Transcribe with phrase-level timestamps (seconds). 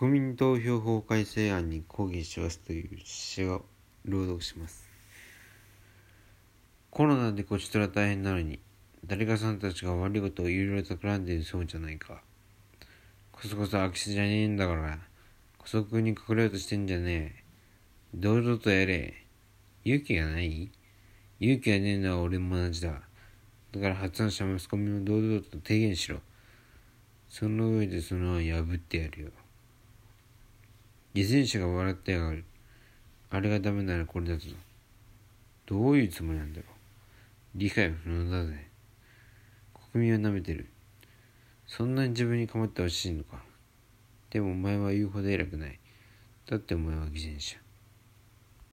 [0.00, 3.66] 国民投票法改正案に抗議しますという詩を
[4.06, 4.88] 朗読します。
[6.88, 8.60] コロナでこちとら大変なのに、
[9.04, 12.22] 誰かさんたちが悪いことをいろいろ企んでいるそうじゃないか。
[13.30, 14.98] こそこそ空き巣じゃねえんだから、
[15.58, 17.44] 姑息に隠れようとしてんじゃねえ。
[18.14, 19.26] 堂々とやれ。
[19.84, 20.70] 勇気がない？
[21.40, 23.02] 勇気がねえのは俺も同じだ。
[23.70, 26.20] だから発案者マスコミも堂々と提言しろ。
[27.28, 29.30] その上でその案破ってやるよ。
[31.12, 32.44] 偽善者が笑ってやがる。
[33.30, 34.46] あれがダメならこれだぞ。
[35.66, 36.70] どういうつもりなんだろう。
[37.56, 38.68] 理解不能だぜ。
[39.92, 40.68] 国民は舐めてる。
[41.66, 43.42] そんなに自分に構ってほしいのか。
[44.30, 45.78] でもお前は言うほど偉くない。
[46.48, 47.56] だってお前は偽善者。